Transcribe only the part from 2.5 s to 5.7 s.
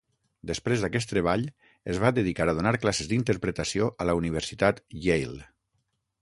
donar classes d'interpretació a la Universitat Yale.